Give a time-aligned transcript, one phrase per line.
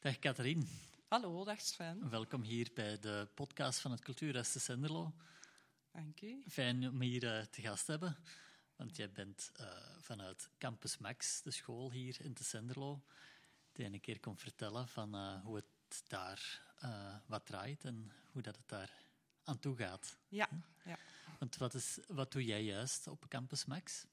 [0.00, 0.68] Dag Katrien.
[1.08, 2.10] Hallo, dag Sven.
[2.10, 5.12] Welkom hier bij de podcast van het Cultuurhuis te Senderlo.
[5.92, 6.42] Dank u.
[6.48, 8.16] Fijn om hier uh, te gast te hebben,
[8.76, 9.66] want jij bent uh,
[9.98, 13.02] vanuit Campus Max, de school hier in te Senderlo,
[13.72, 16.62] die een keer komt vertellen van uh, hoe het daar
[17.26, 18.92] wat draait en hoe dat het daar
[19.44, 20.16] aan toe gaat.
[20.28, 20.48] Ja.
[20.84, 20.98] ja.
[21.38, 24.06] Want wat, is, wat doe jij juist op Campus Max?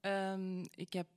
[0.00, 1.08] Um, ik heb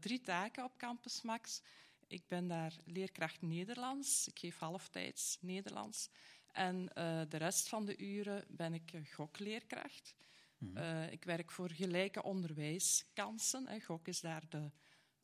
[0.00, 1.62] drie taken op Campus Max.
[2.06, 4.28] Ik ben daar leerkracht Nederlands.
[4.28, 6.08] Ik geef halftijds Nederlands.
[6.52, 10.14] En uh, de rest van de uren ben ik gokleerkracht.
[10.58, 10.76] Mm.
[10.76, 13.68] Uh, ik werk voor gelijke onderwijskansen.
[13.68, 13.80] Hè.
[13.80, 14.70] Gok is daar de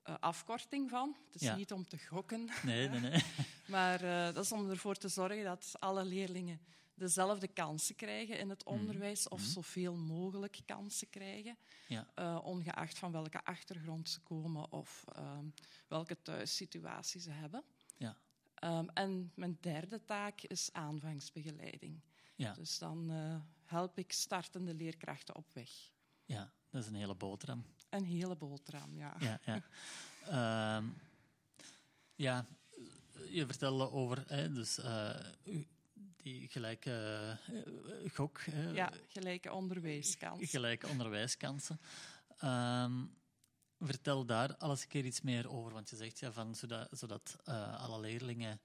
[0.09, 1.16] uh, afkorting van.
[1.24, 1.56] Het is ja.
[1.56, 2.48] niet om te gokken.
[2.62, 3.23] Nee, nee, nee.
[3.66, 3.98] maar
[4.32, 6.60] dat is om ervoor te zorgen dat alle leerlingen
[6.95, 11.56] dezelfde kansen krijgen in het onderwijs, of zoveel mogelijk kansen krijgen,
[11.88, 12.09] ja.
[12.18, 15.55] uh, ongeacht van welke achtergrond ze komen of um,
[15.88, 17.65] welke thuissituatie ze hebben.
[17.96, 18.16] Ja.
[18.65, 22.01] Um, en mijn derde taak is aanvangsbegeleiding.
[22.35, 22.52] Ja.
[22.52, 25.70] Dus dan uh, help ik startende leerkrachten op weg.
[26.24, 27.65] Ja, dat is een hele boterham.
[27.90, 29.16] Een hele boterham, ja.
[29.18, 30.76] Ja, ja.
[30.76, 30.95] um,
[32.26, 32.46] ja
[33.32, 34.24] je vertelde over...
[34.26, 35.10] Hè, dus, uh,
[36.23, 38.40] die gelijke uh, gok.
[38.40, 40.46] Uh, ja, gelijke onderwijskansen.
[40.46, 41.80] Gelijke onderwijskansen.
[42.45, 43.14] Um,
[43.79, 47.37] vertel daar alles een keer iets meer over, want je zegt ja, van, zodat, zodat
[47.45, 48.60] uh, alle leerlingen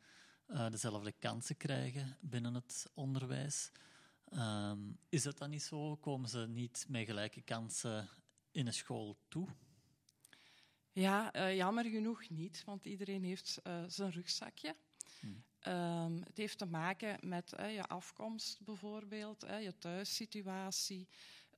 [0.70, 3.72] dezelfde kansen krijgen binnen het onderwijs.
[4.34, 5.96] Um, is dat dan niet zo?
[5.96, 8.10] Komen ze niet met gelijke kansen
[8.52, 9.48] in een school toe?
[10.92, 14.76] Ja, jammer genoeg niet, want iedereen heeft zijn rugzakje.
[15.20, 15.44] Hmm.
[15.64, 21.08] Um, het heeft te maken met je afkomst bijvoorbeeld, je thuissituatie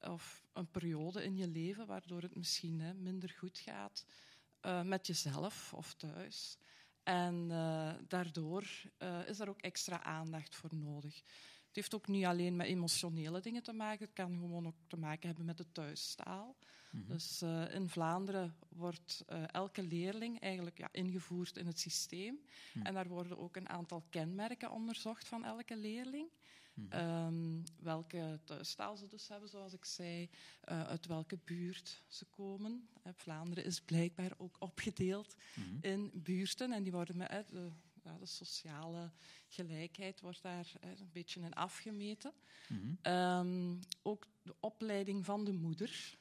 [0.02, 4.06] of een periode in je leven waardoor het misschien minder goed gaat
[4.62, 6.58] uh, met jezelf of thuis.
[7.04, 7.48] En
[8.08, 8.64] daardoor
[9.26, 11.16] is er ook extra aandacht voor nodig.
[11.68, 14.98] Het heeft ook niet alleen met emotionele dingen te maken, het kan gewoon ook te
[14.98, 16.56] maken hebben met de thuistaal.
[16.90, 17.08] Mhm.
[17.08, 22.40] Dus uh, in Vlaanderen wordt uh, elke leerling eigenlijk ja, ingevoerd in het systeem.
[22.74, 22.86] Mhm.
[22.86, 26.30] En daar worden ook een aantal kenmerken onderzocht van elke leerling.
[26.74, 27.26] Mhm.
[27.26, 30.30] Um, welke thuistaal ze dus hebben, zoals ik zei,
[30.72, 32.90] uh, uit welke buurt ze komen.
[33.14, 35.36] Vlaanderen is blijkbaar ook opgedeeld
[35.82, 37.72] in buurten en die worden met de,
[38.04, 39.12] ja, de sociale
[39.48, 42.34] gelijkheid wordt daar een beetje in afgemeten.
[43.04, 46.18] Um, ook de opleiding van de moeder.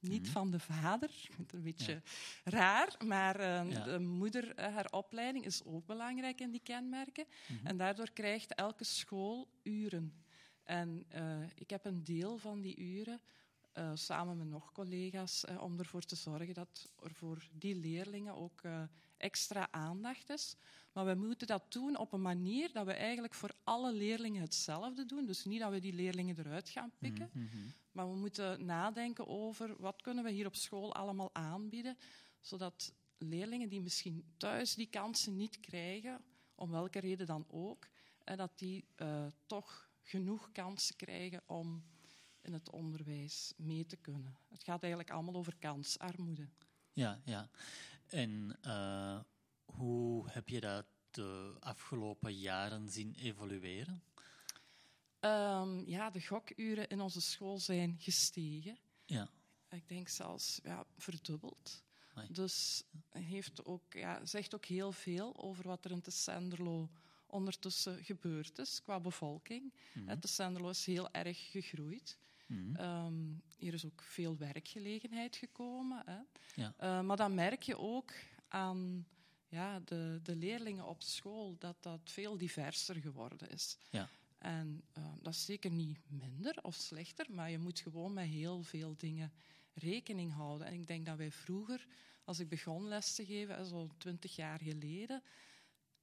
[0.00, 0.30] Niet Mhm.
[0.32, 1.10] van de vader,
[1.50, 2.02] een beetje
[2.44, 3.84] raar, maar uh, Ja.
[3.84, 7.24] de moeder, uh, haar opleiding is ook belangrijk in die kenmerken.
[7.48, 7.66] Mhm.
[7.66, 10.14] En daardoor krijgt elke school uren.
[10.64, 13.20] En uh, ik heb een deel van die uren,
[13.94, 18.62] samen met nog collega's, om ervoor te zorgen dat er voor die leerlingen ook
[19.16, 20.56] extra aandacht is.
[20.92, 25.06] Maar we moeten dat doen op een manier dat we eigenlijk voor alle leerlingen hetzelfde
[25.06, 25.26] doen.
[25.26, 27.56] Dus niet dat we die leerlingen eruit gaan pikken, Mhm, mhm.
[27.92, 31.96] maar we moeten nadenken over wat kunnen we hier op school allemaal aanbieden,
[32.40, 36.20] zodat leerlingen die misschien thuis die kansen niet krijgen,
[36.54, 37.88] om welke reden dan ook,
[38.24, 41.84] en dat die uh, toch genoeg kansen krijgen om
[42.40, 44.36] in het onderwijs mee te kunnen.
[44.48, 46.48] Het gaat eigenlijk allemaal over kansarmoede.
[46.92, 47.48] Ja, ja.
[48.06, 49.20] En uh,
[49.72, 54.02] hoe heb je dat de afgelopen jaren zien evolueren?
[55.20, 58.78] Um, ja, de gokuren in onze school zijn gestegen.
[59.04, 59.28] Ja.
[59.68, 61.84] Ik denk zelfs ja, verdubbeld.
[62.12, 62.32] Amai.
[62.32, 66.90] Dus heeft ook, ja, zegt ook heel veel over wat er in Tessenderlo
[67.26, 69.72] ondertussen gebeurd is qua bevolking.
[69.92, 70.08] Mhm.
[70.08, 72.18] Het Tessenderlo is heel erg gegroeid.
[72.46, 72.80] Mhm.
[72.80, 76.02] Um, hier is ook veel werkgelegenheid gekomen.
[76.04, 76.20] Hè.
[76.54, 76.74] Ja.
[76.80, 78.12] Uh, maar dan merk je ook
[78.48, 79.06] aan
[79.50, 83.76] ja, de, de leerlingen op school dat dat veel diverser geworden is.
[83.90, 84.08] Ja.
[84.38, 88.62] En uh, dat is zeker niet minder of slechter, maar je moet gewoon met heel
[88.62, 89.32] veel dingen
[89.74, 90.66] rekening houden.
[90.66, 91.86] En ik denk dat wij vroeger,
[92.24, 95.22] als ik begon les te geven, zo'n twintig jaar geleden,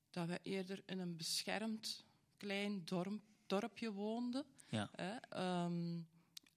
[0.10, 2.06] dat we eerder in een beschermd
[2.38, 4.46] klein dorp, dorpje woonden.
[4.70, 4.90] Ja.
[4.92, 5.16] Hè,
[5.64, 6.08] um,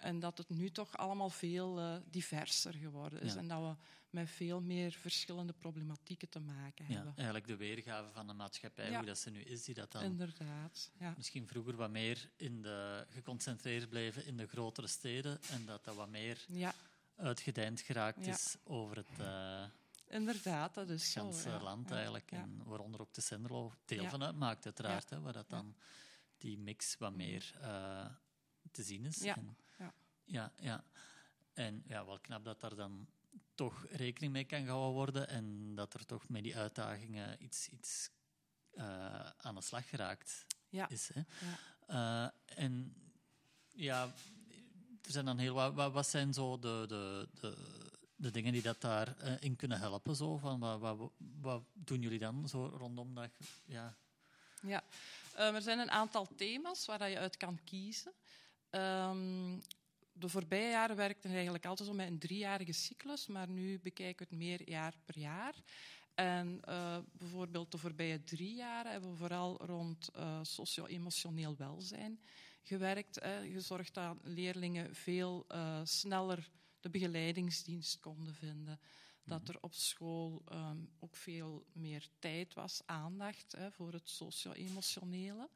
[0.01, 3.33] en dat het nu toch allemaal veel uh, diverser geworden is.
[3.33, 3.39] Ja.
[3.39, 3.75] En dat we
[4.11, 6.95] met veel meer verschillende problematieken te maken ja.
[6.95, 7.13] hebben.
[7.17, 8.97] Eigenlijk de weergave van de maatschappij, Ja.
[8.97, 11.15] hoe dat ze nu is, die dat dan Inderdaad, ja.
[11.17, 15.95] misschien vroeger wat meer in de, geconcentreerd bleven in de grotere steden en dat dat
[15.95, 16.75] wat meer Ja,
[17.17, 19.65] uitgedijnd geraakt is over het uh,
[20.09, 21.33] inderdaad, dat is zo.
[21.45, 21.63] ja.
[21.63, 22.33] land eigenlijk.
[22.33, 25.11] En waaronder ook de Senderlo deel van uitmaakt, uiteraard.
[25.11, 25.75] Hè, waar dat dan
[26.39, 28.07] die mix wat meer uh,
[28.71, 29.23] te zien is.
[29.23, 29.37] Ja.
[29.37, 29.57] En,
[30.31, 30.53] Ja.
[30.61, 30.85] ja.
[31.53, 33.07] En ja, wel knap dat daar dan
[33.55, 38.11] toch rekening mee kan gehouden worden en dat er toch met die uitdagingen iets, iets
[38.71, 40.89] eh, aan de slag geraakt Ja.
[40.89, 41.11] is.
[41.13, 41.21] Hè?
[41.47, 42.33] Ja.
[42.47, 42.95] Eh, en
[43.69, 44.03] ja,
[45.03, 45.93] er zijn dan heel wat.
[45.93, 47.57] Wat, zijn zo de, de, de,
[48.17, 50.17] de dingen die dat daar eh, in kunnen helpen?
[50.17, 50.37] Zo?
[50.37, 51.11] Van, wat, wat,
[51.41, 53.31] wat doen jullie dan zo rondom dat?
[53.65, 53.97] Ja.
[54.63, 54.85] Ja,
[55.35, 58.13] Ehm, er zijn een aantal thema's waar dat je uit kan kiezen.
[58.71, 59.59] Ehm,
[60.21, 64.27] de voorbije jaren werkte het eigenlijk altijd zo met een driejarige cyclus, maar nu bekijken
[64.27, 65.55] we het meer jaar per jaar.
[66.15, 72.21] En eh, bijvoorbeeld de voorbije drie jaren hebben we vooral rond eh, socio-emotioneel welzijn
[72.63, 73.21] gewerkt.
[73.21, 73.51] Hè.
[73.51, 76.51] Gezorgd dat leerlingen veel eh, sneller
[76.81, 78.81] de begeleidingsdienst konden vinden.
[79.25, 85.51] Dat er op school ehm, ook veel meer tijd was, aandacht hè, voor het socio-emotionele.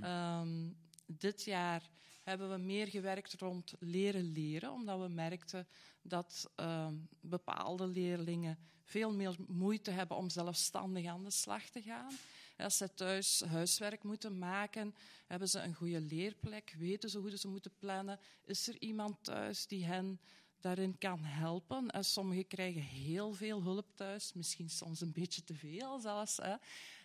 [0.00, 0.70] Ehm,
[1.08, 1.90] dit jaar
[2.22, 5.66] hebben we meer gewerkt rond leren leren, omdat we merkten
[6.02, 12.12] dat ehm, bepaalde leerlingen veel meer moeite hebben om zelfstandig aan de slag te gaan.
[12.56, 14.94] Als ze thuis huiswerk moeten maken,
[15.26, 18.18] hebben ze een goede leerplek, weten ze hoe ze moeten plannen.
[18.44, 20.20] Is er iemand thuis die hen
[20.60, 21.90] daarin kan helpen?
[21.90, 26.36] En sommigen krijgen heel veel hulp thuis, misschien soms een beetje te veel zelfs.
[26.36, 26.54] Hè.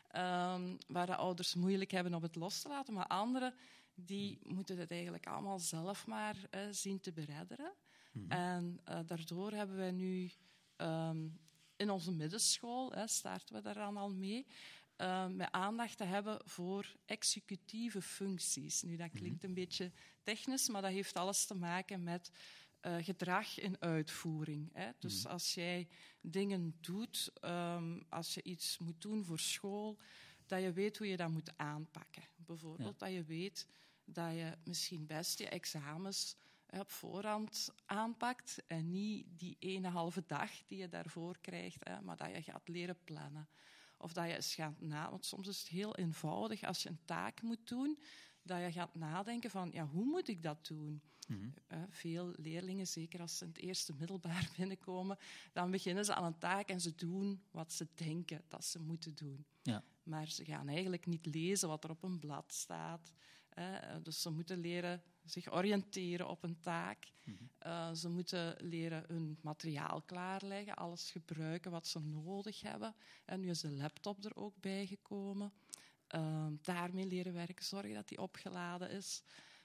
[0.08, 3.54] Ehm, waar de ouders moeilijk hebben om het los te laten, maar anderen
[3.96, 7.74] die moeten het eigenlijk allemaal zelf maar eh, zien te beredderen.
[8.28, 10.32] En eh, daardoor hebben wij nu
[10.76, 11.28] ehm,
[11.76, 14.46] in onze middenschool, hè, starten we daaraan al mee,
[14.96, 18.82] eh, met aandacht te hebben voor executieve functies.
[18.82, 19.92] Nu, dat klinkt een beetje
[20.24, 22.32] technisch, maar dat heeft alles te maken met
[23.00, 24.70] gedrag in uitvoering.
[24.74, 24.92] Hè.
[25.00, 25.88] Dus als jij
[26.22, 30.00] dingen doet, ehm, als je iets moet doen voor school,
[30.46, 32.24] dat je weet hoe je dat moet aanpakken.
[32.46, 33.68] Bijvoorbeeld dat je weet
[34.06, 36.36] dat je misschien best je examens
[36.70, 42.36] op voorhand aanpakt en niet die ene halve dag die je daarvoor krijgt, maar dat
[42.36, 43.48] je gaat leren plannen.
[43.98, 47.06] Of dat je eens gaat na, want soms is het heel eenvoudig als je een
[47.06, 48.00] taak moet doen,
[48.42, 51.02] dat je gaat nadenken van, ja, hoe moet ik dat doen?
[51.68, 55.18] Eh, veel leerlingen, zeker als ze in het eerste middelbaar binnenkomen,
[55.52, 59.16] dan beginnen ze aan een taak en ze doen wat ze denken dat ze moeten
[59.16, 59.46] doen.
[59.62, 59.84] Ja.
[60.04, 63.14] Maar ze gaan eigenlijk niet lezen wat er op een blad staat.
[64.02, 67.12] Dus ze moeten leren zich oriënteren op een taak.
[67.58, 72.96] Eh, ze moeten leren hun materiaal klaarleggen, alles gebruiken wat ze nodig hebben.
[73.26, 75.54] En nu is de laptop er ook bijgekomen.
[76.08, 79.24] Ehm, daarmee leren werken, zorgen dat die opgeladen is.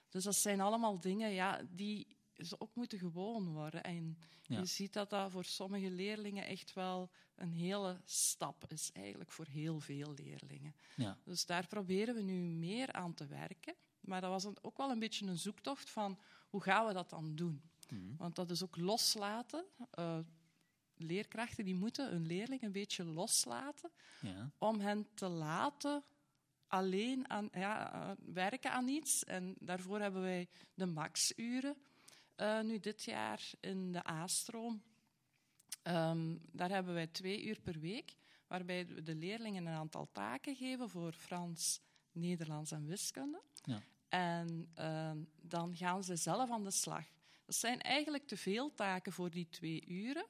[0.08, 3.82] Dus dat zijn allemaal dingen ja, die ze ook moeten gewoon worden.
[3.84, 4.58] En Ja.
[4.58, 9.46] je ziet dat dat voor sommige leerlingen echt wel een hele stap is, eigenlijk voor
[9.46, 10.74] heel veel leerlingen.
[10.96, 11.18] Ja.
[11.24, 13.74] Dus daar proberen we nu meer aan te werken.
[14.00, 16.18] Maar dat was een- ook wel een beetje een zoektocht van
[16.48, 17.62] hoe gaan we dat dan doen?
[18.16, 19.64] Want dat is ook loslaten.
[19.90, 20.18] Eh,
[20.96, 23.90] leerkrachten die moeten hun leerling een beetje loslaten
[24.20, 24.50] Ja.
[24.58, 26.04] om hen te laten
[26.66, 29.24] alleen aan, ja, eh, werken aan iets.
[29.24, 31.76] En daarvoor hebben wij de maxuren
[32.38, 34.82] eh, nu dit jaar in de A-stroom.
[35.82, 40.56] Ehm, daar hebben wij twee uur per week, waarbij we de leerlingen een aantal taken
[40.56, 41.80] geven voor Frans,
[42.12, 43.42] Nederlands en wiskunde.
[43.64, 43.82] Ja.
[44.08, 47.04] En ehm, dan gaan ze zelf aan de slag.
[47.44, 50.26] Dat zijn eigenlijk te veel taken voor die twee uren.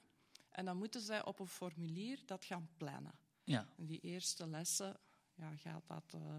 [0.50, 3.18] En dan moeten zij op een formulier dat gaan plannen.
[3.44, 3.68] Ja.
[3.76, 4.96] En die eerste lessen
[5.34, 6.36] ja, gaat dat eh,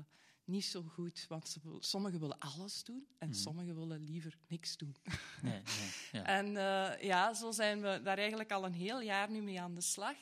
[0.49, 4.95] niet zo goed, want ze sommigen willen alles doen en sommigen willen liever niks doen.
[5.41, 5.89] Nee, nee.
[6.11, 6.23] Ja.
[6.25, 9.75] En eh, ja, zo zijn we daar eigenlijk al een heel jaar nu mee aan
[9.75, 10.15] de slag.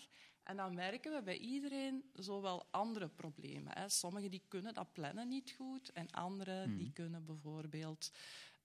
[0.44, 3.74] En dan merken we bij iedereen zo wel andere problemen.
[3.78, 3.90] Hè.
[3.90, 8.12] Sommigen die kunnen dat plannen niet goed en anderen die kunnen bijvoorbeeld...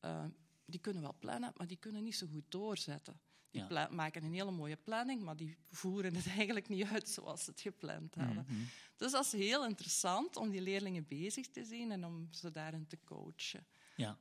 [0.00, 0.24] eh,
[0.64, 3.20] die kunnen wel plannen, maar die kunnen niet zo goed doorzetten.
[3.52, 3.88] Die Ja.
[3.90, 7.60] maken een hele mooie planning, maar die voeren het eigenlijk niet uit zoals ze het
[7.60, 8.44] gepland hadden.
[8.48, 8.60] Mhm.
[8.96, 12.86] Dus dat is heel interessant om die leerlingen bezig te zien en om ze daarin
[12.86, 13.66] te coachen.
[13.96, 14.18] Ja.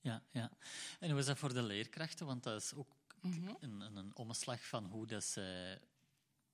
[0.00, 0.50] Ja, ja.
[1.00, 2.26] En hoe is dat voor de leerkrachten?
[2.26, 3.54] Want dat is ook Mhm.
[3.60, 5.78] een, een, een omslag van hoe dat ze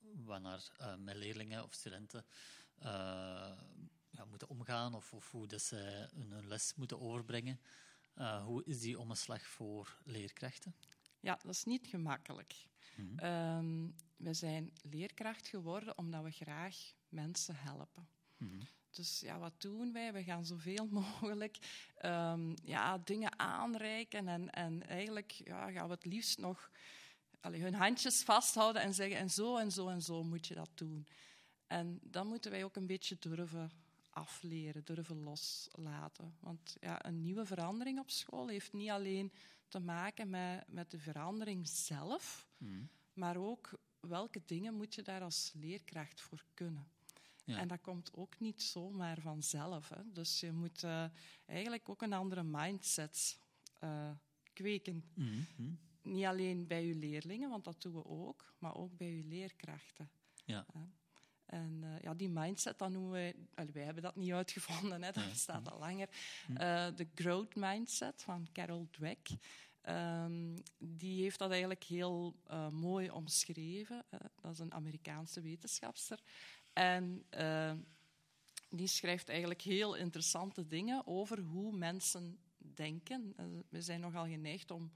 [0.01, 2.25] wanneer eh, met leerlingen of studenten
[2.77, 2.91] eh,
[4.09, 7.59] ja, moeten omgaan of, of hoe dat ze hun, hun les moeten overbrengen.
[8.13, 10.75] Eh, hoe is die omslag voor leerkrachten?
[11.23, 12.53] Ja, dat is niet gemakkelijk.
[13.15, 16.75] Ehm, we zijn leerkracht geworden omdat we graag
[17.09, 18.07] mensen helpen.
[18.89, 20.13] Dus ja, wat doen wij?
[20.13, 21.57] We gaan zoveel mogelijk
[21.95, 26.71] ehm, ja, dingen aanreiken en, en eigenlijk ja, gaan we het liefst nog
[27.39, 30.69] allee, hun handjes vasthouden en zeggen en zo en zo en zo moet je dat
[30.75, 31.07] doen.
[31.67, 33.71] En dan moeten wij ook een beetje durven
[34.09, 36.35] afleren, durven loslaten.
[36.39, 39.31] Want ja, een nieuwe verandering op school heeft niet alleen
[39.73, 42.47] te maken met, met de verandering zelf,
[43.13, 46.87] maar ook welke dingen moet je daar als leerkracht voor kunnen.
[47.43, 47.57] Ja.
[47.57, 49.89] En dat komt ook niet zomaar vanzelf.
[49.89, 50.11] Hè.
[50.11, 51.05] Dus je moet eh,
[51.45, 53.39] eigenlijk ook een andere mindset
[53.79, 54.11] eh,
[54.53, 55.03] kweken.
[55.13, 55.73] Mhm, mhm.
[56.01, 60.09] Niet alleen bij je leerlingen, want dat doen we ook, maar ook bij je leerkrachten.
[60.45, 60.65] Ja.
[61.45, 63.35] En eh, ja, die mindset, dat noemen wij...
[63.55, 66.09] allee, wij hebben dat niet uitgevonden, hè, dat bestaat al langer.
[66.45, 66.55] Hm.
[66.55, 69.29] Eh, de growth mindset van Carol Dweck.
[69.81, 74.05] Ehm, die heeft dat eigenlijk heel eh, mooi omschreven.
[74.41, 76.19] Dat is een Amerikaanse wetenschapster.
[76.73, 77.73] En eh,
[78.69, 83.35] die schrijft eigenlijk heel interessante dingen over hoe mensen denken.
[83.69, 84.91] We zijn nogal geneigd om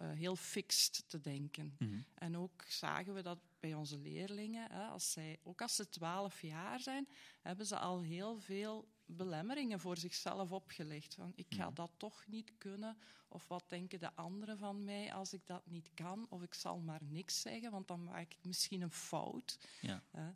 [0.00, 1.74] eh, heel fixed te denken.
[1.78, 2.00] Mhm.
[2.14, 6.42] En ook zagen we dat bij onze leerlingen, hè, als zij, ook als ze twaalf
[6.42, 7.08] jaar zijn,
[7.40, 11.14] hebben ze al heel veel belemmeringen voor zichzelf opgelegd.
[11.14, 11.74] Van, ik ga Mhm.
[11.74, 12.96] dat toch niet kunnen,
[13.28, 16.78] of wat denken de anderen van mij als ik dat niet kan, of ik zal
[16.78, 19.58] maar niks zeggen, want dan maak ik misschien een fout.
[19.80, 20.02] Ja.
[20.10, 20.30] Hè.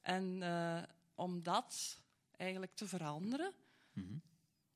[0.00, 0.82] En eh,
[1.14, 2.00] om dat
[2.36, 3.52] eigenlijk te veranderen,
[3.92, 4.14] Mhm.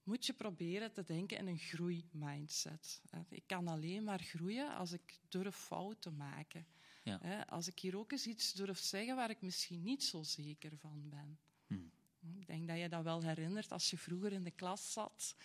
[0.04, 3.02] Moet je proberen te denken in een groeimindset.
[3.28, 6.66] Ik kan alleen maar groeien als ik durf fouten maken.
[7.02, 7.46] Ja.
[7.49, 11.08] Als ik hier ook eens iets durf zeggen waar ik misschien niet zo zeker van
[11.08, 11.38] ben.
[11.66, 12.38] Mhm.
[12.38, 15.37] Ik denk dat je dat wel herinnert als je vroeger in de klas zat.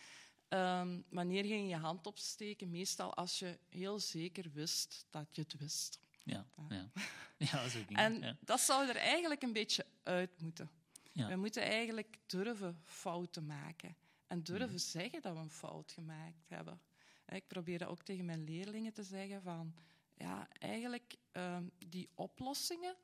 [0.48, 2.70] Ehm, wanneer ging je je hand opsteken?
[2.70, 6.00] Meestal als je heel zeker wist dat je het wist.
[6.24, 6.48] Ja.
[6.70, 6.92] Ja.
[7.38, 7.68] Ja.
[7.70, 8.38] Zo ging En het, ja.
[8.40, 10.70] dat zou er eigenlijk een beetje uit moeten.
[11.12, 11.28] Ja.
[11.28, 13.96] We moeten eigenlijk durven fouten maken.
[14.30, 14.78] En durven Mhm.
[14.78, 16.82] zeggen dat we een fout gemaakt hebben.
[17.28, 19.74] Ik probeer dat ook tegen mijn leerlingen te zeggen van...
[20.18, 22.96] Ja, eigenlijk, ehm, die oplossingen...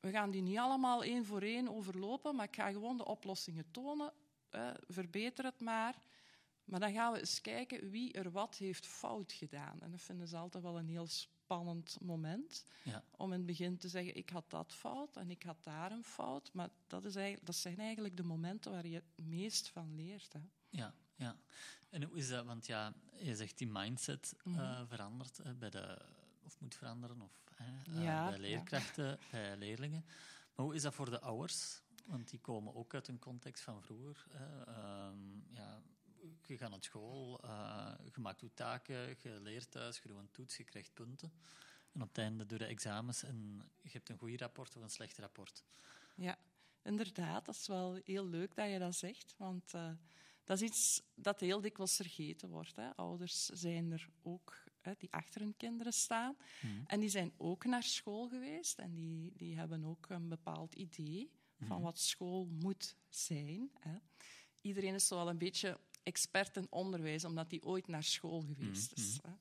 [0.00, 3.70] We gaan die niet allemaal één voor één overlopen, maar ik ga gewoon de oplossingen
[3.70, 4.12] tonen.
[4.88, 5.94] Verbeter het maar.
[6.68, 9.80] Maar dan gaan we eens kijken wie er wat heeft fout gedaan.
[9.80, 13.04] En dat vinden ze altijd wel een heel spannend moment Ja.
[13.16, 16.04] om in het begin te zeggen, ik had dat fout en ik had daar een
[16.04, 16.52] fout.
[16.52, 20.32] Maar dat, is eigenlijk, dat zijn eigenlijk de momenten waar je het meest van leert.
[20.32, 20.40] Hè.
[20.68, 21.36] Ja, ja.
[21.90, 22.44] En hoe is dat?
[22.44, 24.86] Want ja, je zegt die mindset eh, Mhm.
[24.86, 25.98] verandert eh, bij de,
[26.44, 28.38] of moet veranderen, of hè, eh, Ja, bij ja.
[28.38, 30.04] leerkrachten, bij leerlingen.
[30.54, 31.82] Maar hoe is dat voor de ouders?
[32.04, 34.26] Want die komen ook uit een context van vroeger.
[34.30, 34.64] Hè.
[34.64, 35.16] Ehm,
[35.50, 35.82] ja,
[36.46, 40.30] je gaat naar school, eh, je maakt je taken, je leert thuis, je doet een
[40.30, 41.32] toets, je krijgt punten.
[41.92, 44.90] En op het einde doe je examens en je hebt een goed rapport of een
[44.90, 45.64] slecht rapport.
[46.14, 46.38] Ja,
[46.82, 47.46] inderdaad.
[47.46, 49.34] Dat is wel heel leuk dat je dat zegt.
[49.36, 49.90] Want eh,
[50.44, 52.76] dat is iets dat heel dikwijls vergeten wordt.
[52.76, 52.90] Hè.
[52.96, 56.36] Ouders zijn er ook, hè, die achter hun kinderen staan.
[56.62, 56.72] Mhm.
[56.86, 58.78] En die zijn ook naar school geweest.
[58.78, 61.82] En die, die hebben ook een bepaald idee van Mhm.
[61.82, 63.70] wat school moet zijn.
[63.78, 63.96] Hè.
[64.60, 68.90] Iedereen is zo wel een beetje expert in onderwijs, omdat hij ooit naar school geweest
[68.96, 69.18] Mhm, is.
[69.22, 69.32] Hè.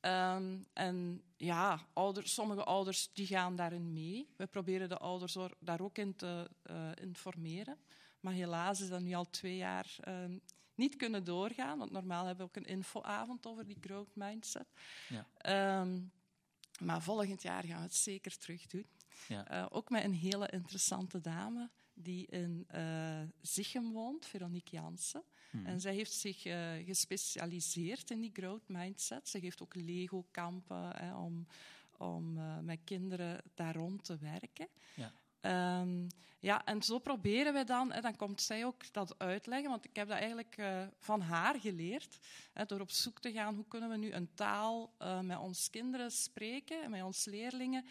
[0.00, 4.28] Ehm, en ja, ouders, sommige ouders die gaan daarin mee.
[4.36, 7.78] We proberen de ouders er- daar ook in te eh, informeren.
[8.20, 10.38] Maar helaas is dat nu al twee jaar ehm,
[10.74, 11.78] niet kunnen doorgaan.
[11.78, 14.66] Want normaal hebben we ook een infoavond over die growth mindset.
[15.08, 15.26] Ja.
[15.36, 16.00] Ehm,
[16.80, 18.86] maar volgend jaar gaan we het zeker terug doen.
[19.28, 19.46] Ja.
[19.48, 25.22] Eh, ook met een hele interessante dame die in eh Zichem woont, Veronique Jansen.
[25.50, 25.66] Mhm.
[25.66, 29.28] En zij heeft zich eh, gespecialiseerd in die growth mindset.
[29.28, 31.46] Ze geeft ook Lego-kampen hè, om,
[31.96, 34.68] om eh, met kinderen daar rond te werken.
[34.94, 35.12] Ja.
[35.40, 36.06] Ehm,
[36.40, 39.96] ja, en zo proberen we dan, hè, dan komt zij ook dat uitleggen, want ik
[39.96, 42.18] heb dat eigenlijk eh, van haar geleerd,
[42.52, 45.70] hè, door op zoek te gaan hoe kunnen we nu een taal eh, met ons
[45.70, 47.84] kinderen spreken, en met ons leerlingen.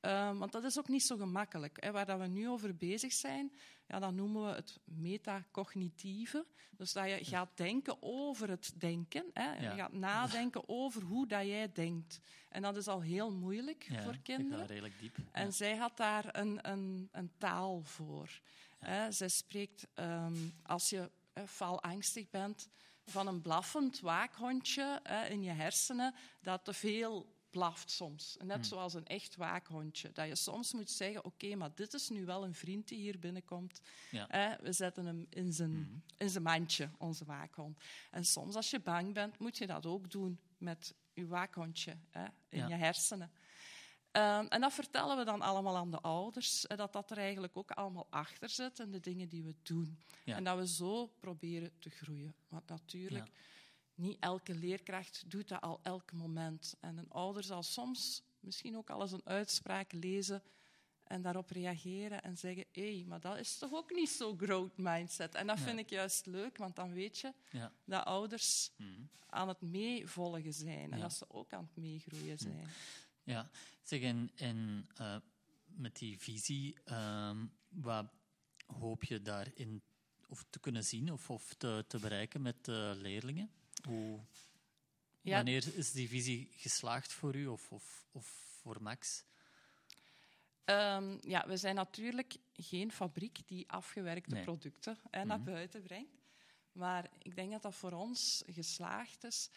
[0.00, 1.82] Ehm, want dat is ook niet zo gemakkelijk.
[1.84, 1.90] Hè.
[1.90, 3.52] Waar dat we nu over bezig zijn,
[3.86, 6.46] ja, dat noemen we het metacognitieve.
[6.76, 9.24] Dus dat je gaat denken over het denken.
[9.32, 9.52] Hè.
[9.54, 9.70] Ja.
[9.70, 12.20] Je gaat nadenken over hoe dat jij denkt.
[12.48, 14.58] En dat is al heel moeilijk Ja, voor ik kinderen.
[14.58, 15.16] ga redelijk diep.
[15.32, 15.50] En Ja.
[15.50, 18.40] zij had daar een, een, een taal voor.
[18.78, 22.68] Hè, zij spreekt, ehm, als je eh, faalangstig bent,
[23.06, 28.36] van een blaffend waakhondje hè, in je hersenen dat te veel blaft soms.
[28.44, 28.64] Net Hmm.
[28.64, 30.12] zoals een echt waakhondje.
[30.12, 33.18] Dat je soms moet zeggen, oké, maar dit is nu wel een vriend die hier
[33.18, 33.80] binnenkomt.
[34.10, 34.58] Ja.
[34.62, 35.90] We zetten hem in zijn, Mhm.
[36.16, 37.78] in zijn mandje, onze waakhond.
[38.10, 41.96] En soms als je bang bent, moet je dat ook doen met je waakhondje
[42.48, 42.66] in Ja.
[42.68, 43.30] je hersenen.
[44.10, 47.70] Ehm, en dat vertellen we dan allemaal aan de ouders, dat dat er eigenlijk ook
[47.70, 49.98] allemaal achter zit in de dingen die we doen.
[50.24, 50.36] Ja.
[50.36, 52.34] En dat we zo proberen te groeien.
[52.48, 53.30] Want natuurlijk,
[54.00, 56.74] niet elke leerkracht doet dat al elk moment.
[56.80, 60.42] En een ouder zal soms misschien ook al eens een uitspraak lezen
[61.04, 64.76] en daarop reageren en zeggen, hé, hey, maar dat is toch ook niet zo growth
[64.76, 65.34] mindset.
[65.34, 65.64] En dat Ja.
[65.64, 67.72] vind ik juist leuk, want dan weet je Ja.
[67.84, 69.00] dat ouders Mhm.
[69.26, 71.02] aan het meevolgen zijn en Ja.
[71.02, 72.68] dat ze ook aan het meegroeien zijn.
[73.22, 73.50] Ja,
[73.82, 75.16] zeg, en, en eh,
[75.64, 78.06] met die visie, ehm, wat
[78.66, 79.82] hoop je daarin
[80.28, 83.50] of te kunnen zien of, of te, te bereiken met de leerlingen?
[83.86, 84.20] Hoe,
[85.22, 85.36] Ja.
[85.36, 88.26] Wanneer is die visie geslaagd voor u of, of, of
[88.62, 89.24] voor Max?
[90.64, 94.42] Ehm, ja, we zijn natuurlijk geen fabriek die afgewerkte Nee.
[94.42, 95.50] producten hè, naar Mhm.
[95.50, 96.18] buiten brengt.
[96.72, 99.48] Maar ik denk dat dat voor ons geslaagd is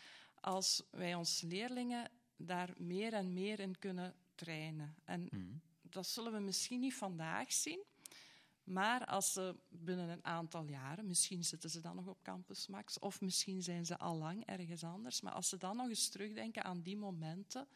[0.41, 4.95] als wij ons leerlingen daar meer en meer in kunnen trainen.
[5.05, 5.53] En Mhm.
[5.81, 7.83] dat zullen we misschien niet vandaag zien.
[8.63, 12.99] Maar als ze binnen een aantal jaren, misschien zitten ze dan nog op Campus Max,
[12.99, 16.63] of misschien zijn ze al lang ergens anders, maar als ze dan nog eens terugdenken
[16.63, 17.67] aan die momenten,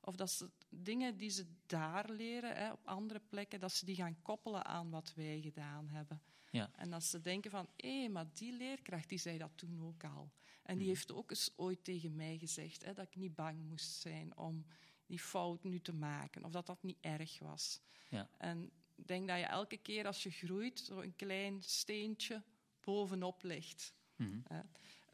[0.00, 3.94] of dat ze dingen die ze daar leren, hè, op andere plekken, dat ze die
[3.96, 6.22] gaan koppelen aan wat wij gedaan hebben.
[6.50, 6.70] Ja.
[6.76, 10.30] En als ze denken van, hé, maar die leerkracht die zei dat toen ook al.
[10.62, 10.94] En die Mhm.
[10.96, 14.66] heeft ook eens ooit tegen mij gezegd hè, dat ik niet bang moest zijn om
[15.06, 17.80] die fout nu te maken, of dat dat niet erg was.
[18.08, 18.28] Ja.
[18.38, 18.70] En
[19.08, 22.42] denk dat je elke keer als je groeit, zo een klein steentje
[22.80, 23.94] bovenop legt.
[24.16, 24.38] Mhm.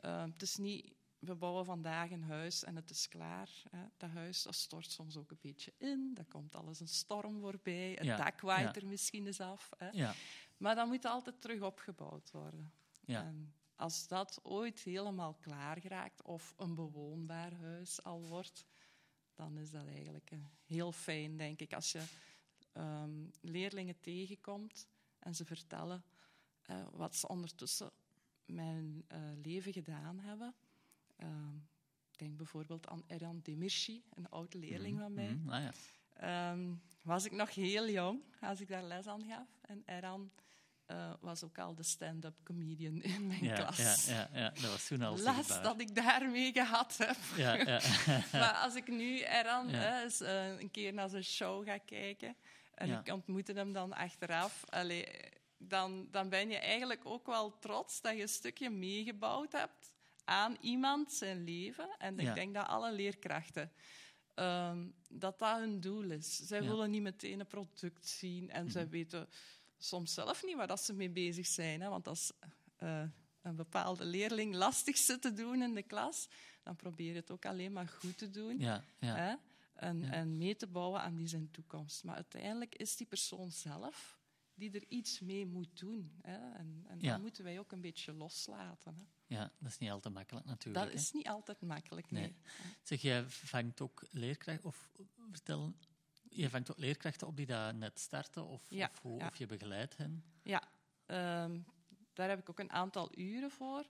[0.04, 3.50] Uh, het is niet, we bouwen vandaag een huis en het is klaar.
[3.70, 3.84] Hè.
[3.96, 6.10] Dat huis dat stort soms ook een beetje in.
[6.14, 7.92] Dan komt alles een storm voorbij.
[7.92, 8.80] Het Ja, dak waait ja.
[8.80, 9.70] er misschien eens af.
[9.76, 9.88] Hè.
[9.90, 10.14] Ja,
[10.56, 12.72] Maar dan moet het altijd terug opgebouwd worden.
[13.04, 13.24] ja.
[13.24, 18.64] En als dat ooit helemaal klaar geraakt of een bewoonbaar huis al wordt,
[19.34, 20.30] dan is dat eigenlijk
[20.64, 22.02] heel fijn, denk ik, als je
[22.76, 24.86] ehm, leerlingen tegenkomt
[25.18, 26.04] en ze vertellen
[26.62, 27.90] eh, wat ze ondertussen
[28.46, 30.54] met hun eh, leven gedaan hebben.
[31.16, 31.56] Ehm,
[32.10, 35.34] ik denk bijvoorbeeld aan Eran Demirci, een oude leerling Mhm, van mij.
[35.34, 35.50] mhm.
[35.50, 35.72] Ah, ja.
[36.52, 39.58] Ehm, was ik nog heel jong als ik daar les aan gaf.
[39.60, 40.30] En Eran
[40.86, 44.06] eh, was ook al de stand-up comedian in mijn Ja, klas.
[44.06, 45.62] ja, ja, ja, dat was toen al Last zichtbaar.
[45.62, 47.16] dat ik daarmee gehad heb.
[47.36, 47.80] Ja, ja.
[48.40, 50.02] maar als ik nu Eran Ja.
[50.02, 52.36] eens, eh, een keer naar zijn show ga kijken
[52.74, 55.06] en ik ontmoette hem dan achteraf, allee,
[55.58, 60.56] dan, dan ben je eigenlijk ook wel trots dat je een stukje meegebouwd hebt aan
[60.60, 61.88] iemand zijn leven.
[61.98, 63.72] En ik denk dat alle leerkrachten
[64.34, 66.36] ehm, dat dat hun doel is.
[66.36, 66.60] Zij.
[66.60, 66.68] Mhm.
[66.70, 69.28] willen niet meteen een product zien en zij weten
[69.78, 71.80] soms zelf niet waar dat ze mee bezig zijn.
[71.80, 71.88] Hè?
[71.88, 72.32] Want als
[72.76, 73.02] eh,
[73.42, 76.28] een bepaalde leerling lastig zit te doen in de klas,
[76.62, 78.58] dan probeer je het ook alleen maar goed te doen.
[78.58, 79.16] ja, ja.
[79.16, 79.34] Hè?
[79.74, 80.10] En, Ja.
[80.10, 82.04] en mee te bouwen aan die zijn toekomst.
[82.04, 84.18] Maar uiteindelijk is die persoon zelf
[84.54, 86.12] die er iets mee moet doen.
[86.22, 86.52] Hè?
[86.52, 88.94] En, en dat moeten wij ook een beetje loslaten.
[88.96, 89.34] Hè?
[89.34, 90.84] ja, dat is niet altijd makkelijk natuurlijk.
[90.84, 91.00] Dat hè.
[91.00, 92.22] is niet altijd makkelijk, nee.
[92.22, 92.36] Nee.
[92.82, 94.88] Zeg, jij vangt ook leerkrachten, of
[95.30, 95.74] vertel,
[96.36, 99.26] je vangt ook leerkrachten op die daar net starten, of, Ja, of, hoe, ja.
[99.26, 100.24] of je begeleidt hen?
[100.42, 100.62] Ja,
[101.06, 101.60] ehm,
[102.12, 103.86] daar heb ik ook een aantal uren voor.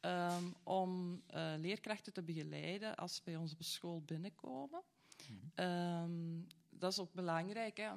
[0.00, 4.82] ehm, om eh, leerkrachten te begeleiden als ze bij ons op school binnenkomen.
[5.28, 5.46] Mhm.
[5.54, 7.92] Ehm, dat is ook belangrijk hè,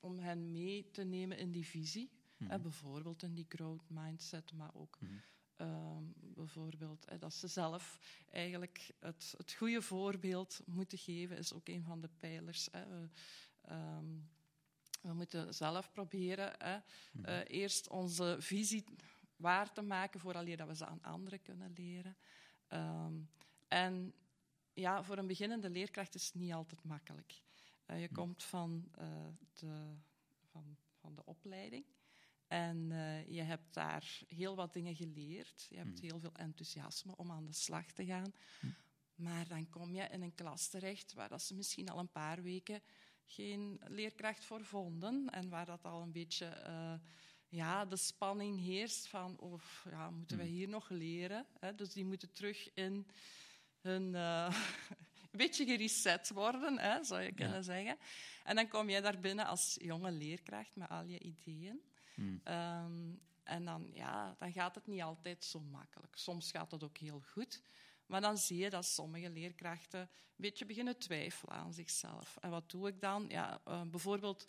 [0.00, 2.10] om, hen mee te nemen in die visie.
[2.44, 5.12] Hè, bijvoorbeeld in die growth mindset, maar ook Mhm.
[5.58, 7.98] Ehm, bijvoorbeeld hè, dat ze zelf
[8.30, 12.68] eigenlijk het, het goede voorbeeld moeten geven, is ook een van de pijlers.
[12.72, 12.86] Hè.
[12.86, 13.08] We,
[13.62, 14.06] ehm,
[15.00, 16.78] we moeten zelf proberen hè,
[17.12, 17.24] Mhm.
[17.24, 18.84] eh, eerst onze visie
[19.36, 22.16] waar te maken vooraleer dat we ze aan anderen kunnen leren.
[22.68, 23.14] Ehm,
[23.68, 24.14] en
[24.72, 27.42] ja, voor een beginnende leerkracht is het niet altijd makkelijk.
[27.86, 28.14] Eh, je Hm.
[28.14, 29.96] komt van, eh, de,
[30.44, 31.84] van, van de opleiding
[32.48, 35.66] en eh, je hebt daar heel wat dingen geleerd.
[35.70, 36.06] Je hebt Hm.
[36.06, 38.32] heel veel enthousiasme om aan de slag te gaan.
[38.60, 38.66] Hm.
[39.14, 42.42] Maar dan kom je in een klas terecht waar dat ze misschien al een paar
[42.42, 42.82] weken
[43.24, 46.94] geen leerkracht voor vonden en waar dat al een beetje eh,
[47.48, 50.54] ja, de spanning heerst van of ja, moeten wij Hmm.
[50.54, 51.46] hier nog leren?
[51.60, 51.74] Hè?
[51.74, 53.06] Dus die moeten terug in
[53.80, 54.54] hun eh,
[55.30, 57.98] een beetje gereset worden, hè, zou je kunnen zeggen.
[58.44, 61.80] En dan kom jij daar binnen als jonge leerkracht met al je ideeën.
[62.18, 62.38] Mhm.
[62.42, 66.16] Ehm, en dan, ja, dan gaat het niet altijd zo makkelijk.
[66.16, 67.62] Soms gaat het ook heel goed.
[68.06, 72.36] Maar dan zie je dat sommige leerkrachten een beetje beginnen twijfelen aan zichzelf.
[72.40, 73.28] En wat doe ik dan?
[73.28, 74.46] Ja, eh, bijvoorbeeld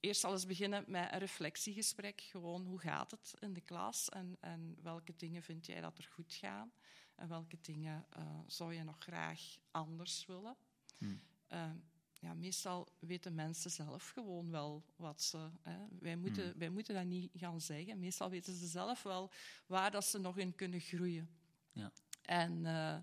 [0.00, 2.20] eerst al eens beginnen met een reflectiegesprek.
[2.20, 4.08] Gewoon, hoe gaat het in de klas?
[4.08, 6.72] En, en welke dingen vind jij dat er goed gaan?
[7.14, 9.40] En welke dingen eh, zou je nog graag
[9.70, 10.56] anders willen?
[10.98, 11.22] Hmm.
[11.46, 11.70] Eh,
[12.18, 15.48] ja, meestal weten mensen zelf gewoon wel wat ze...
[15.62, 16.58] Hè, wij, moeten, Hmm.
[16.58, 17.98] wij moeten dat niet gaan zeggen.
[17.98, 19.30] Meestal weten ze zelf wel
[19.66, 21.28] waar dat ze nog in kunnen groeien.
[21.72, 21.92] Ja.
[22.22, 22.96] En eh,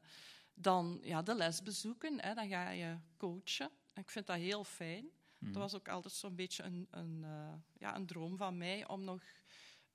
[0.54, 2.22] dan ja, de les bezoeken.
[2.22, 3.70] Hè, dan ga je coachen.
[3.94, 5.10] En ik vind dat heel fijn.
[5.38, 5.52] Mhm.
[5.52, 9.04] Dat was ook altijd zo'n beetje een, een, eh, ja, een droom van mij om
[9.04, 9.22] nog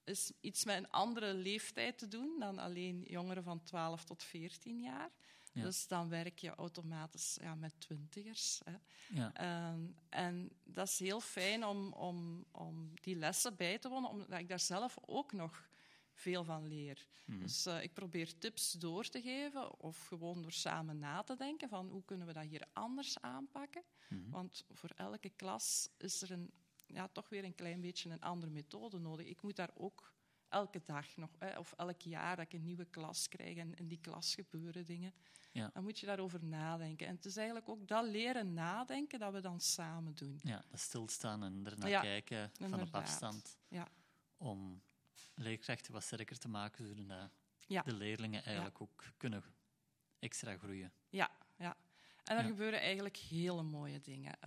[0.04, 4.80] eens iets met een andere leeftijd te doen dan alleen jongeren van 12 tot 14
[4.80, 5.10] jaar.
[5.60, 5.66] Ja.
[5.66, 8.60] Dus dan werk je automatisch ja, met twintigers.
[8.64, 8.76] Hè.
[9.08, 9.34] Ja.
[9.34, 14.38] Ehm, en dat is heel fijn om, om, om die lessen bij te wonen, omdat
[14.38, 15.68] ik daar zelf ook nog
[16.12, 17.06] veel van leer.
[17.24, 17.40] Mhm.
[17.40, 21.68] Dus eh, ik probeer tips door te geven, of gewoon door samen na te denken
[21.68, 23.82] van hoe kunnen we dat hier anders aanpakken.
[24.08, 24.30] Mhm.
[24.30, 26.50] Want voor elke klas is er een,
[26.86, 29.26] ja, toch weer een klein beetje een andere methode nodig.
[29.26, 30.12] Ik moet daar ook
[30.50, 33.88] elke dag nog, hè, of elk jaar dat ik een nieuwe klas krijg en in
[33.88, 35.12] die klas gebeuren dingen,
[35.52, 35.70] Ja.
[35.72, 37.06] dan moet je daarover nadenken.
[37.06, 40.38] En het is eigenlijk ook dat leren nadenken dat we dan samen doen.
[40.42, 43.58] ja, dat stilstaan en ernaar Ja, kijken van op afstand.
[43.68, 43.88] Ja.
[44.36, 44.82] Om
[45.34, 47.30] leerkrachten wat sterker te maken, zodat
[47.84, 49.42] de leerlingen eigenlijk ook kunnen
[50.18, 50.92] extra groeien.
[51.08, 51.76] Ja, ja.
[52.24, 54.38] En er gebeuren eigenlijk hele mooie dingen.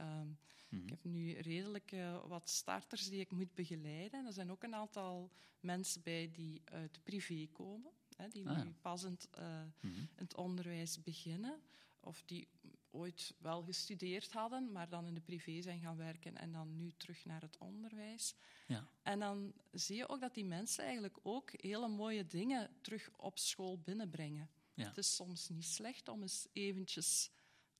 [0.73, 0.83] Mhm.
[0.83, 4.25] Ik heb nu redelijk eh, wat starters die ik moet begeleiden.
[4.25, 8.63] Er zijn ook een aantal mensen bij die uit privé komen, hè, die Ah, ja.
[8.63, 10.05] nu passend eh, Mhm.
[10.15, 11.61] het onderwijs beginnen.
[11.99, 12.47] Of die
[12.91, 16.91] ooit wel gestudeerd hadden, maar dan in de privé zijn gaan werken en dan nu
[16.97, 18.35] terug naar het onderwijs.
[18.67, 18.87] Ja.
[19.03, 23.37] En dan zie je ook dat die mensen eigenlijk ook hele mooie dingen terug op
[23.39, 24.49] school binnenbrengen.
[24.73, 24.87] Ja.
[24.87, 27.29] Het is soms niet slecht om eens eventjes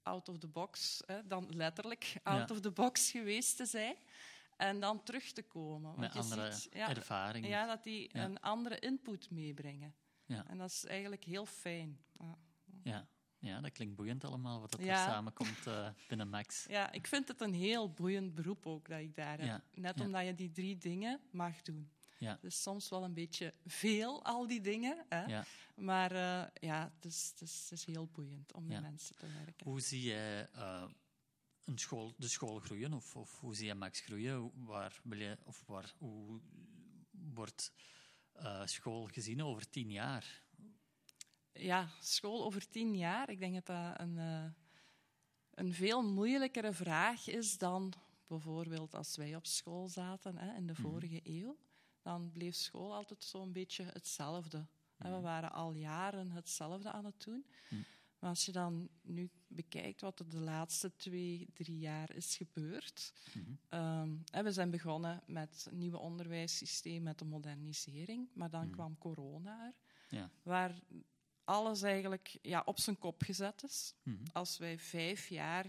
[0.04, 2.56] out of the box, hè, dan letterlijk out Ja.
[2.56, 3.96] of the box geweest te zijn.
[4.58, 6.00] En dan terug te komen.
[6.00, 7.48] Met je andere ziet, ja, ervaring.
[7.48, 8.24] ja, dat die Ja.
[8.24, 9.96] een andere input meebrengen.
[10.26, 10.48] Ja.
[10.48, 12.00] En dat is eigenlijk heel fijn.
[12.12, 12.38] Ja.
[12.84, 13.08] Ja.
[13.39, 16.66] ja, dat klinkt boeiend allemaal, wat dat er samenkomt eh, binnen Max.
[16.70, 19.62] Ja, ik vind het een heel boeiend beroep ook dat ik daar heb.
[19.74, 21.92] Net omdat je die drie dingen mag doen.
[22.24, 22.32] Ja.
[22.34, 25.06] Het is soms wel een beetje veel, al die dingen.
[25.10, 25.24] Hè?
[25.26, 25.46] Ja.
[25.76, 29.28] Maar eh, ja, het is, het, is, het is heel boeiend om met mensen te
[29.46, 29.66] werken.
[29.70, 30.84] Hoe zie jij eh,
[31.66, 32.94] een school, de school groeien?
[32.94, 34.52] Of, of hoe zie je Max groeien?
[34.66, 36.42] Waar wil je, of waar, hoe
[37.34, 37.72] wordt
[38.32, 40.42] eh, school gezien over tien jaar?
[41.54, 43.30] Ja, school over tien jaar.
[43.30, 44.18] Ik denk dat dat een,
[45.54, 47.94] een veel moeilijkere vraag is dan
[48.28, 50.82] bijvoorbeeld als wij op school zaten hè, in de Mhm.
[50.82, 51.58] vorige eeuw.
[52.04, 54.58] Dan bleef school altijd zo'n beetje hetzelfde.
[54.98, 55.22] En We Mhm.
[55.22, 57.46] waren al jaren hetzelfde aan het doen.
[57.70, 57.82] Mhm.
[58.20, 63.13] Maar als je dan nu bekijkt wat er de laatste twee, drie jaar is gebeurd.
[63.34, 63.52] Mhm.
[63.70, 68.30] Ehm, we zijn begonnen met het nieuwe onderwijssysteem, met de modernisering.
[68.34, 68.72] Maar dan Mhm.
[68.74, 69.74] kwam corona er
[70.18, 70.30] Ja.
[70.44, 70.80] waar
[71.44, 73.94] alles eigenlijk ja, op zijn kop gezet is.
[74.04, 74.24] Mhm.
[74.32, 75.66] Als wij vijf jaar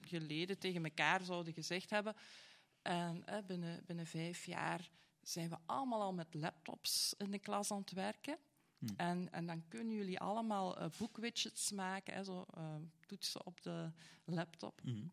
[0.00, 2.14] geleden tegen elkaar zouden gezegd hebben,
[2.82, 4.90] en eh, binnen, binnen vijf jaar
[5.22, 8.38] zijn we allemaal al met laptops in de klas aan het werken.
[8.78, 8.94] Hmm.
[8.96, 12.74] En, en dan kunnen jullie allemaal eh, boekwidgets maken, hè, zo, eh,
[13.06, 13.90] toetsen op de
[14.24, 14.80] laptop.
[14.82, 15.06] Mhm.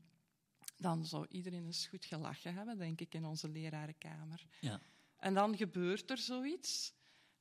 [0.78, 4.45] Dan zou iedereen eens goed gelachen hebben, denk ik, in onze lerarenkamer.
[4.60, 4.82] Ja.
[5.17, 6.93] En dan gebeurt er zoiets.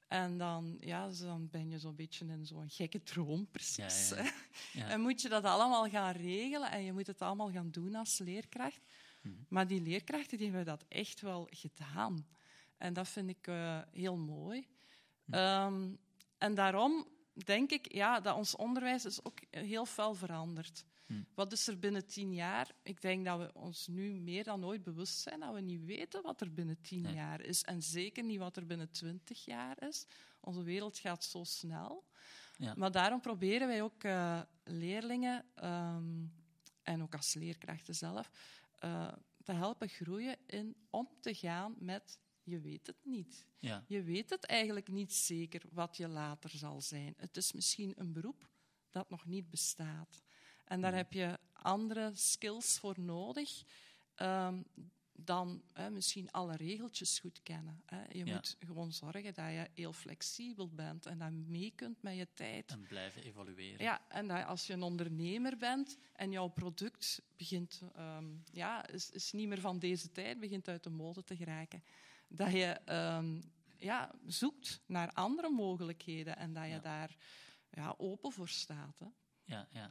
[0.09, 4.09] En dan, ja, dan ben je zo'n beetje in zo'n gekke droom, precies.
[4.09, 4.22] Ja, ja.
[4.22, 4.31] hè.
[4.81, 4.88] Ja.
[4.88, 8.18] En moet je dat allemaal gaan regelen en je moet het allemaal gaan doen als
[8.18, 8.81] leerkracht.
[9.22, 9.35] Mhm.
[9.48, 12.26] Maar die leerkrachten die hebben dat echt wel gedaan.
[12.78, 14.68] En dat vind ik eh, heel mooi.
[15.24, 15.34] Hm.
[15.34, 15.90] Ehm,
[16.38, 17.06] en daarom
[17.44, 20.84] denk ik ja, dat ons onderwijs is ook heel fel veranderd.
[21.06, 21.22] Hm.
[21.34, 22.70] Wat is er binnen tien jaar?
[22.82, 26.22] Ik denk dat we ons nu meer dan ooit bewust zijn dat we niet weten
[26.22, 27.14] wat er binnen tien Nee.
[27.14, 27.62] jaar is.
[27.62, 30.06] En zeker niet wat er binnen twintig jaar is.
[30.40, 32.04] Onze wereld gaat zo snel.
[32.56, 32.74] Ja.
[32.76, 36.26] Maar daarom proberen wij ook eh, leerlingen, ehm,
[36.82, 38.30] en ook als leerkrachten zelf,
[38.78, 39.12] eh,
[39.44, 43.46] te helpen groeien in om te gaan met je weet het niet.
[43.58, 43.84] Ja.
[43.87, 47.14] Je weet het eigenlijk niet zeker wat je later zal zijn.
[47.16, 48.48] Het is misschien een beroep
[48.90, 50.22] dat nog niet bestaat.
[50.64, 50.98] En daar Mhm.
[51.00, 53.62] heb je andere skills voor nodig
[54.14, 54.62] ehm,
[55.12, 57.82] dan hè, misschien alle regeltjes goed kennen.
[57.87, 58.02] Hè.
[58.08, 58.34] Je Ja.
[58.34, 62.28] moet gewoon zorgen dat je heel flexibel bent en dat je mee kunt met je
[62.34, 62.70] tijd.
[62.70, 63.84] En blijven evolueren.
[63.84, 69.11] Ja, en dat als je een ondernemer bent en jouw product begint, ehm, ja, is,
[69.11, 71.82] is niet meer van deze tijd, begint uit de mode te geraken,
[72.28, 73.40] dat je ehm,
[73.76, 76.78] ja, zoekt naar andere mogelijkheden en dat je Ja.
[76.78, 77.16] daar
[77.70, 78.98] ja, open voor staat.
[78.98, 79.06] Hè.
[79.44, 79.90] Ja, ja.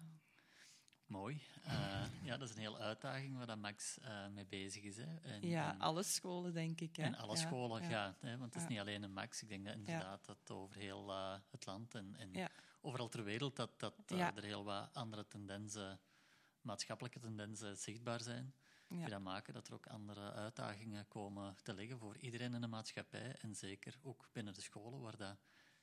[1.06, 1.41] Mooi.
[1.63, 4.97] Eh, ja, dat is een hele uitdaging waar Max eh, mee bezig is.
[4.97, 5.15] Hè.
[5.21, 6.95] En, Ja, en, alle scholen, denk ik.
[6.95, 7.04] Hè.
[7.04, 7.89] en alle Ja, scholen ja.
[7.89, 8.21] gaat.
[8.21, 9.41] Hè, want het is niet alleen een Max.
[9.41, 12.50] Ik denk dat inderdaad dat over heel eh, het land en, en
[12.82, 16.00] overal ter wereld dat, dat er heel wat andere tendensen,
[16.62, 18.54] maatschappelijke tendensen zichtbaar zijn.
[18.89, 19.08] Ja.
[19.08, 23.36] Dat maken dat er ook andere uitdagingen komen te liggen voor iedereen in de maatschappij.
[23.36, 25.38] En zeker ook binnen de scholen, waar dat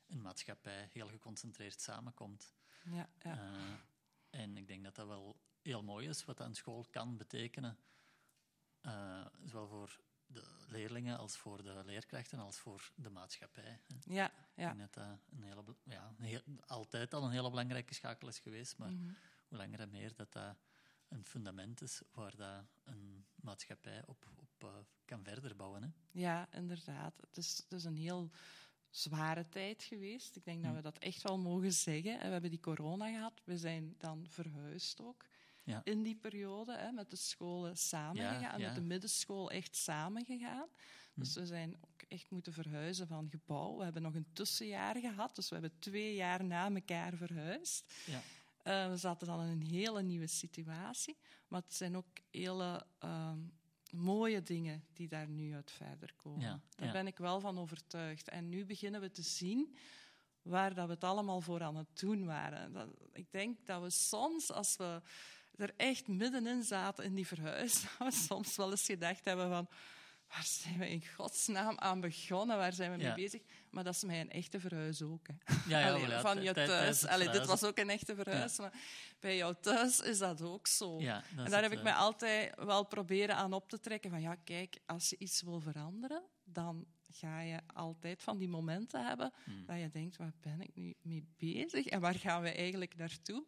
[0.06, 2.54] een maatschappij heel geconcentreerd samenkomt.
[2.84, 3.38] Ja, ja.
[3.38, 3.72] Eh,
[4.40, 7.78] en ik denk dat dat wel heel mooi is, wat dat een school kan betekenen.
[8.80, 13.64] Eh, zowel voor de leerlingen als voor de leerkrachten als voor de maatschappij.
[13.64, 13.76] Hè.
[14.14, 14.66] Ja, Ik ja.
[14.74, 18.38] denk dat dat een hele, ja, een heel- altijd al een hele belangrijke schakel is
[18.38, 19.12] geweest, maar Mhm.
[19.48, 20.56] hoe langer en meer dat dat
[21.14, 24.74] een fundament is waar dat een maatschappij op, op eh,
[25.05, 25.83] kan verder bouwen.
[25.83, 25.88] Hè.
[26.11, 27.14] Ja, inderdaad.
[27.20, 28.31] Het is, het is een heel
[28.90, 30.37] zware tijd geweest.
[30.37, 30.77] Ik denk dat Hm.
[30.77, 32.12] we dat echt wel mogen zeggen.
[32.20, 33.40] En we hebben die corona gehad.
[33.44, 35.24] We zijn dan verhuisd ook
[35.64, 35.81] Ja.
[35.85, 36.77] in die periode.
[36.77, 38.57] Hè, met de scholen samen Ja.
[38.59, 40.68] Met de middenschool echt samen gegaan.
[41.14, 43.77] Dus we zijn ook echt moeten verhuizen van gebouw.
[43.77, 45.35] We hebben nog een tussenjaar gehad.
[45.35, 47.94] Dus we hebben twee jaar na elkaar verhuisd.
[48.64, 51.16] Eh, we zaten dan in een hele nieuwe situatie.
[51.48, 53.38] Maar het zijn ook hele ehm,
[53.90, 56.40] mooie dingen die daar nu uit verder komen.
[56.40, 56.92] Ja, Daar ja.
[56.92, 58.29] ben ik wel van overtuigd.
[58.29, 59.77] En nu beginnen we te zien
[60.42, 62.72] waar dat we het allemaal voor aan het doen waren.
[62.72, 65.03] Dat, ik denk dat we soms, als we
[65.57, 69.68] er echt middenin zaten in die verhuis, dat we soms wel eens gedacht hebben van...
[70.35, 72.57] Waar zijn we in godsnaam aan begonnen?
[72.57, 73.14] Waar zijn we mee Ja.
[73.14, 73.42] bezig?
[73.70, 75.27] Maar dat is mij een echte verhuis ook.
[75.27, 75.35] Hè.
[75.68, 77.07] Ja, ja, Allee, van je thuis.
[77.07, 78.73] Allee, dit was ook een echte verhuis, maar
[79.20, 80.99] bij jou thuis is dat ook zo.
[81.01, 84.20] Dat en daar heb ik eh, mij altijd wel proberen aan op te trekken van
[84.20, 89.33] ja, kijk, als je iets wil veranderen, dan ga je altijd van die momenten hebben
[89.44, 89.66] Hmm.
[89.66, 93.44] dat je denkt, waar ben ik nu mee bezig en waar gaan we eigenlijk naartoe?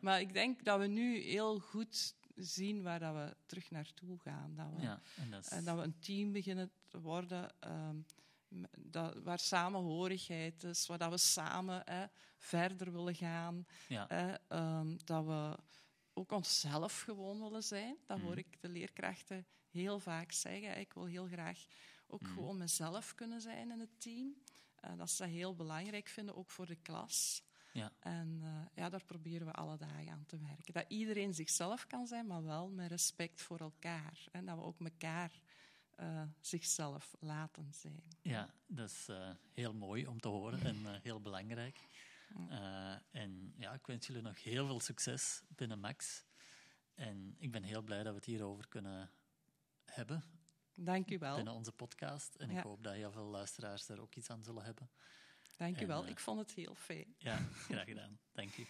[0.00, 4.54] Maar ik denk dat we nu heel goed zien waar dat we terug naartoe gaan.
[4.54, 7.96] Dat we, ja, en dat is, en dat we een team beginnen te worden ehm,
[8.78, 12.06] dat, waar samenhorigheid is, waar dat we samen hè,
[12.38, 13.66] verder willen gaan.
[13.88, 15.58] ja, Hè, ehm, dat we
[16.12, 17.96] ook onszelf gewoon willen zijn.
[18.06, 18.38] Dat hoor Mhm.
[18.38, 20.78] ik de leerkrachten heel vaak zeggen.
[20.78, 21.64] Ik wil heel graag
[22.06, 22.32] ook Mhm.
[22.32, 24.34] gewoon mezelf kunnen zijn in het team.
[24.74, 27.42] Eh, dat ze dat heel belangrijk vinden, ook voor de klas.
[27.74, 30.74] Ja, En eh, ja, daar proberen we alle dagen aan te werken.
[30.74, 34.26] Dat iedereen zichzelf kan zijn, maar wel met respect voor elkaar.
[34.32, 35.40] En dat we ook elkaar
[35.96, 38.02] eh, zichzelf laten zijn.
[38.22, 41.80] ja, dat is eh, heel mooi om te horen en heel belangrijk.
[43.10, 46.24] En ja, ik wens jullie nog heel veel succes binnen Max.
[46.94, 49.10] En ik ben heel blij dat we het hierover kunnen
[49.84, 50.22] hebben
[50.74, 51.34] Dank u wel.
[51.36, 52.34] binnen onze podcast.
[52.34, 52.56] En Ja.
[52.58, 54.90] ik hoop dat heel veel luisteraars er ook iets aan zullen hebben.
[55.56, 56.04] Dank en, wel.
[56.04, 57.14] eh, Ik vond het heel fijn.
[57.18, 57.36] Ja,
[57.68, 58.18] graag gedaan.
[58.32, 58.66] Dank u.